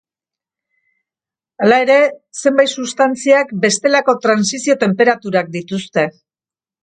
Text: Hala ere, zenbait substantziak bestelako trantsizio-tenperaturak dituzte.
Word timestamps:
Hala 1.65 1.77
ere, 1.83 1.97
zenbait 2.41 2.71
substantziak 2.79 3.53
bestelako 3.67 4.15
trantsizio-tenperaturak 4.25 5.55
dituzte. 5.59 6.07